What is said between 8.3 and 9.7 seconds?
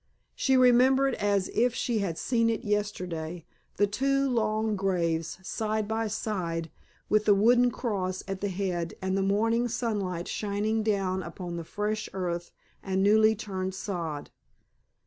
the head and the morning